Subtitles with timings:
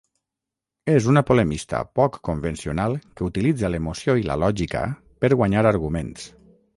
[0.93, 4.81] És una polemista poc convencional que utilitza l'emoció i la lògica
[5.25, 6.25] per guanyar arguments.